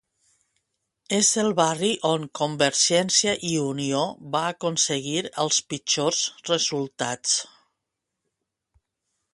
[1.17, 2.25] És el barri on
[3.17, 4.01] CiU
[4.37, 7.39] va aconseguir els pitjors resultats.